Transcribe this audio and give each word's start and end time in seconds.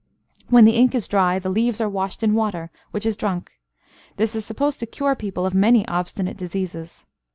When 0.49 0.65
the 0.65 0.71
ink 0.71 0.95
is 0.95 1.07
dry, 1.07 1.37
the 1.37 1.51
leaves 1.51 1.79
are 1.79 1.87
washed 1.87 2.23
in 2.23 2.33
water, 2.33 2.71
which 2.89 3.05
is 3.05 3.15
drunk. 3.15 3.51
This 4.17 4.35
is 4.35 4.43
supposed 4.43 4.79
to 4.79 4.87
cure 4.87 5.13
people 5.13 5.45
of 5.45 5.53
many 5.53 5.87
obstinate 5.87 6.37
diseases. 6.37 7.05